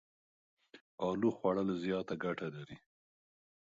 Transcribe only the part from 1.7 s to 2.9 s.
زياته ګټه لري.